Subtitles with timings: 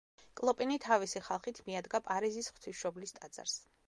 [0.39, 3.55] კლოპინი თავისი ხალხით მიადგა პარიზის ღვთისმშობლის ტაძარს.